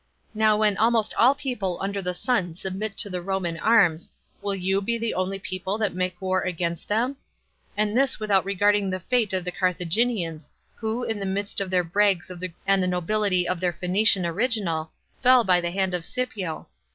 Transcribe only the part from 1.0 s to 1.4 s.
all